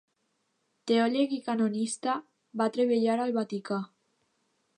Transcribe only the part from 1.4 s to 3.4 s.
canonista, va treballar al